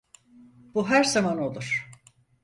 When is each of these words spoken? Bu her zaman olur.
Bu 0.75 0.89
her 0.89 1.03
zaman 1.03 1.37
olur. 1.37 1.87